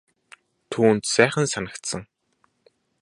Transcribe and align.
Түүнд 0.71 1.03
сайхан 1.13 1.45
санагдсан. 1.53 2.01